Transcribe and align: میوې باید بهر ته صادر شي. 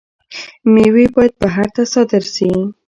میوې 0.73 1.05
باید 1.15 1.33
بهر 1.41 1.67
ته 1.75 1.81
صادر 1.93 2.23
شي. 2.35 2.49